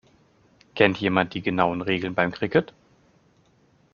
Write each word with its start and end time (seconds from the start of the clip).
Kennt 0.73 0.97
jemand 0.99 1.35
die 1.35 1.43
genauen 1.43 1.81
Regeln 1.81 2.15
beim 2.15 2.31
Cricket? 2.31 2.73